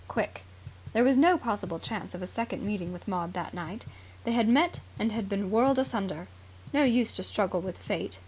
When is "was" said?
1.03-1.15